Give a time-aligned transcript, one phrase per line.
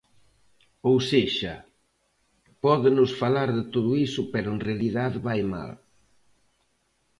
[0.89, 1.55] Ou sexa,
[2.63, 5.71] pódenos falar de todo iso pero en realidade vai mal.